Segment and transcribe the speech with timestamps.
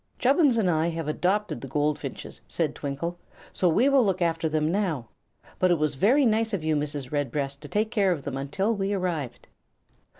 [0.17, 3.19] "Chubbins and I have 'dopted the goldfinches," said Twinkle,
[3.53, 5.09] "so we will look after them now.
[5.59, 7.11] But it was very nice of you, Mrs.
[7.11, 9.47] Redbreast, to take take care of them until we arrived."